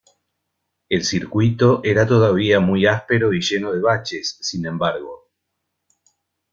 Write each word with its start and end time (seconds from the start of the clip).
El 0.89 1.03
circuito 1.03 1.79
era 1.83 2.07
todavía 2.07 2.59
muy 2.59 2.87
áspero 2.87 3.33
y 3.33 3.39
lleno 3.39 3.71
de 3.71 3.81
baches, 3.81 4.35
sin 4.41 4.65
embargo. 4.65 5.29